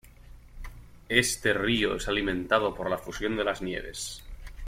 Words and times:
Este 1.09 1.53
río 1.53 1.95
es 1.95 2.07
alimentado 2.07 2.73
por 2.73 2.89
la 2.89 2.97
fusión 2.97 3.37
de 3.37 3.43
las 3.43 3.61
nieves. 3.61 4.23